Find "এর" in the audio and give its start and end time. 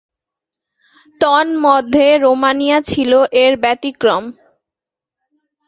3.43-3.53